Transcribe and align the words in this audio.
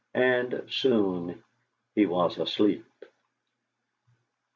And 0.15 0.63
soon 0.71 1.43
he 1.93 2.07
was 2.07 2.39
asleep. 2.39 2.87